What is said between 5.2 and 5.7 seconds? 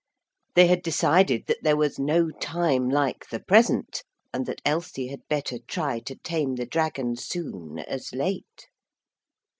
better